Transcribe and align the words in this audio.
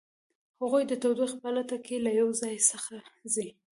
هغوی 0.61 0.83
د 0.87 0.93
تودوخې 1.01 1.37
په 1.43 1.49
لټه 1.55 1.77
کې 1.85 1.95
له 2.05 2.11
یو 2.19 2.29
ځای 2.41 2.55
څخه 2.69 2.95
ځي 3.33 3.47